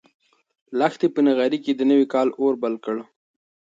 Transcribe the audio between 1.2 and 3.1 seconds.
نغري کې د نوي کال اور بل کړ.